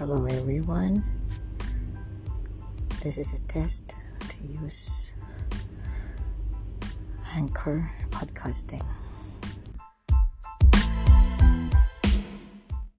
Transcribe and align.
Hello, 0.00 0.24
everyone. 0.24 1.04
This 3.02 3.18
is 3.18 3.34
a 3.34 3.40
test 3.48 3.96
to 4.30 4.46
use 4.46 5.12
Anchor 7.36 7.92
podcasting. 8.08 8.82